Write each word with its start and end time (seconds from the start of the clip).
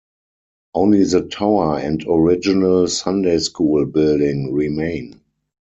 Only 0.73 1.03
the 1.03 1.27
tower 1.27 1.77
and 1.77 2.03
original 2.09 2.87
Sunday 2.87 3.37
school 3.37 3.85
building 3.85 4.51
remain. 4.51 5.21